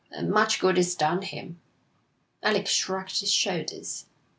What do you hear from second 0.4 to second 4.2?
good it's done him.' Alec shrugged his shoulders.